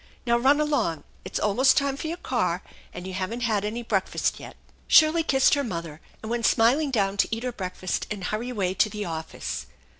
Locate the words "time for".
1.77-2.07